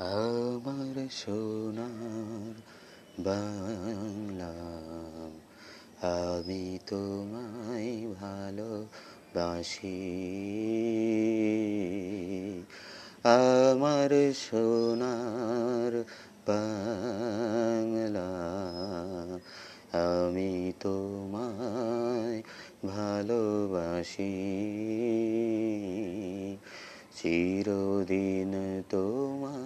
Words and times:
আমার 0.00 1.08
সোনার 1.10 2.54
বাংলা। 3.18 4.54
আমি 6.08 6.78
তোমায় 6.86 8.14
ভালোবাসি। 8.20 10.24
আমার 13.22 14.34
সোনার 14.34 16.04
বাংলা। 16.46 18.30
আমি 20.16 20.72
তোমায় 20.80 22.42
ভালোবাসি। 22.86 24.56
চিরদিন 27.16 28.82
তোমার 28.90 29.59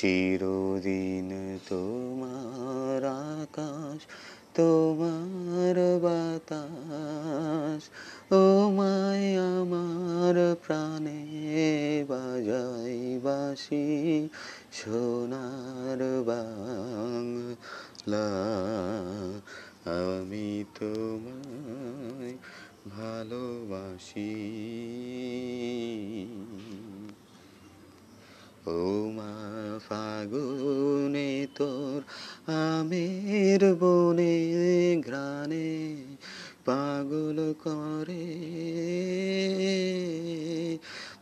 চিরদিন 0.00 1.60
তোমার 1.68 3.04
আকাশ, 3.04 4.06
তোমার 4.54 5.98
বাতাস, 6.02 7.90
ও 8.32 8.70
মায় 8.70 9.40
আমার 9.40 10.56
প্রাণে 10.66 12.04
বাজাই 12.08 13.20
বাসি 13.22 14.28
সোনার 14.72 16.22
বাংলা। 16.26 18.30
আমি 19.84 20.64
তোমায় 20.80 22.34
ভালোবাসি। 22.96 24.36
ও 28.66 29.10
মা 29.14 29.49
ফাগুনে 29.90 31.30
তোর 31.54 31.98
আমের 32.52 33.62
বনে 33.74 34.36
ঘ্রাণে 35.06 35.70
পাগল 36.64 37.38
করে। 37.64 38.26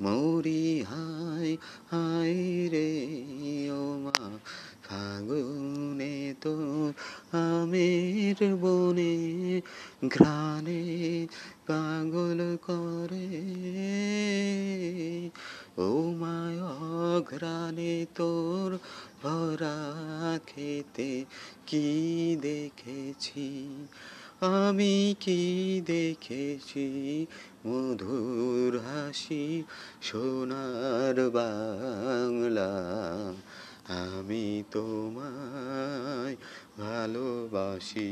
মৌরি 0.00 0.66
হায় 0.90 1.52
হাই 1.92 2.23
আমের 7.32 8.56
বনে 8.56 9.60
ঘ্রাণে 10.08 11.26
পাগল 11.66 12.56
করে। 12.66 13.28
ও 15.78 16.14
মায় 16.16 16.64
ঘ্রাণে 17.20 18.06
তোর 18.14 18.78
ভরা 19.22 20.38
খেতে 20.46 21.24
কি 21.66 22.36
দেখেছি? 22.42 23.76
আমি 24.40 25.14
কি 25.20 25.82
দেখেছি? 25.86 27.26
মধুর 27.66 28.78
হাসি 28.78 29.62
সোনার 30.02 31.30
বাংলা। 31.30 32.70
আমি 33.88 34.62
তোমায় 34.70 35.63
ভালোবাসি। 37.54 38.10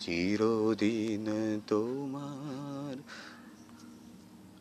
চিরদিন 0.00 1.26
তোমার 1.66 2.96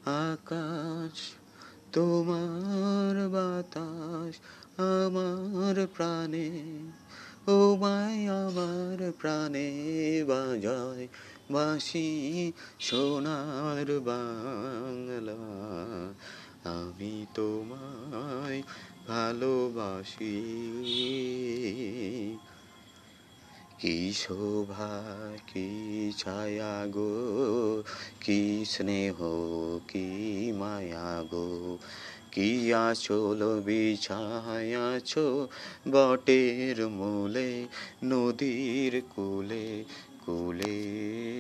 আকাশ, 0.05 1.17
তোমার 1.91 3.15
বাতাস, 3.29 4.33
আমার 4.79 5.87
প্রাণে, 5.95 6.49
ও 7.47 7.75
মাই 7.81 8.27
আমার 8.27 9.11
প্রাণে 9.19 9.69
বাজায় 10.27 11.07
বাসি 11.51 12.09
সোনার 12.79 13.87
বাংলা। 13.99 15.41
আমি 16.99 17.25
তোমায় 17.33 18.63
ভালোবাসি। 19.07 20.37
কি 23.79 24.13
শোভা, 24.13 25.01
কি 25.47 26.11
ছায়া 26.17 26.87
গো, 26.87 27.83
কি 28.21 28.65
স্নেহ, 28.67 29.15
কি 29.87 30.07
মায়া 30.55 31.23
গো। 31.31 31.77
কি 32.31 32.73
আচল 32.73 33.61
বিছায়াছ 33.65 35.17
বটের 35.91 36.87
মূলে, 36.87 37.67
নদীর 38.03 39.01
কূলে 39.15 39.83
কূলে। 40.25 41.39